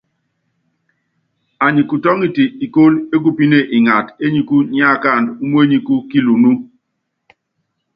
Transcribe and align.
Anyi 1.65 1.81
kutɔ́ŋitɛ 1.89 2.43
ikóló 2.65 2.97
ékupíne 3.15 3.57
ngata 3.83 4.11
éniku 4.25 4.55
ní 4.71 4.77
akáandú 4.93 5.31
uményikú 5.43 5.93
kilunú. 6.09 6.51